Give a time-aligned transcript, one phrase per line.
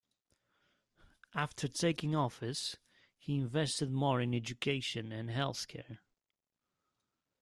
[1.35, 2.75] After taking office,
[3.19, 6.01] he invested more in education and health care.